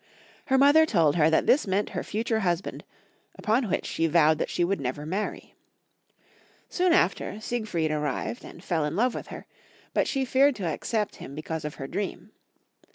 [0.47, 2.83] Her mother told her that this meant her future hus band,
[3.37, 5.53] upon which she vowed that she would never marry.
[6.69, 9.45] Soon after, Siegfried arrived and fell in love with her;
[9.93, 12.31] but she feared to accept him because of her dream.